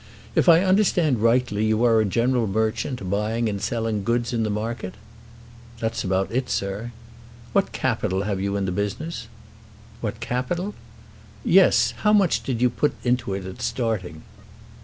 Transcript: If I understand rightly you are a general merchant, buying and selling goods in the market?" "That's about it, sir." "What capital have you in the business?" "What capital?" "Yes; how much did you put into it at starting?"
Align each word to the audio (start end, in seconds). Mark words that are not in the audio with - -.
If 0.33 0.49
I 0.49 0.63
understand 0.63 1.19
rightly 1.21 1.63
you 1.63 1.85
are 1.85 2.01
a 2.01 2.05
general 2.05 2.47
merchant, 2.47 3.07
buying 3.07 3.47
and 3.47 3.61
selling 3.61 4.03
goods 4.03 4.33
in 4.33 4.41
the 4.41 4.49
market?" 4.49 4.95
"That's 5.79 6.03
about 6.03 6.31
it, 6.31 6.49
sir." 6.49 6.91
"What 7.53 7.71
capital 7.71 8.23
have 8.23 8.41
you 8.41 8.55
in 8.55 8.65
the 8.65 8.71
business?" 8.71 9.27
"What 10.01 10.19
capital?" 10.19 10.73
"Yes; 11.45 11.91
how 11.97 12.13
much 12.13 12.41
did 12.41 12.63
you 12.63 12.69
put 12.71 12.95
into 13.03 13.35
it 13.35 13.45
at 13.45 13.61
starting?" 13.61 14.23